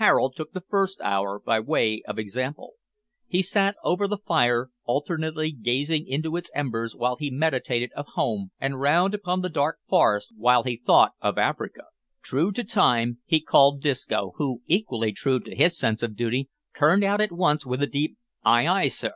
Harold 0.00 0.34
took 0.34 0.54
the 0.54 0.62
first 0.70 1.02
hour 1.02 1.38
by 1.38 1.60
way 1.60 2.00
of 2.08 2.18
example. 2.18 2.76
He 3.26 3.42
sat 3.42 3.76
over 3.84 4.08
the 4.08 4.16
fire, 4.16 4.70
alternately 4.84 5.52
gazing 5.52 6.06
into 6.06 6.34
its 6.38 6.50
embers 6.54 6.96
while 6.96 7.16
he 7.16 7.30
meditated 7.30 7.92
of 7.94 8.06
home, 8.14 8.52
and 8.58 8.80
round 8.80 9.12
upon 9.12 9.42
the 9.42 9.50
dark 9.50 9.78
forest 9.86 10.32
while 10.34 10.62
he 10.62 10.78
thought 10.78 11.12
of 11.20 11.36
Africa. 11.36 11.84
True 12.22 12.52
to 12.52 12.64
time, 12.64 13.18
he 13.26 13.38
called 13.38 13.82
Disco, 13.82 14.32
who, 14.36 14.62
equally 14.66 15.12
true 15.12 15.40
to 15.40 15.54
his 15.54 15.76
sense 15.76 16.02
of 16.02 16.16
duty, 16.16 16.48
turned 16.74 17.04
out 17.04 17.20
at 17.20 17.30
once 17.30 17.66
with 17.66 17.82
a 17.82 17.86
deep 17.86 18.16
"Ay, 18.46 18.66
ay, 18.66 18.88
sir." 18.88 19.12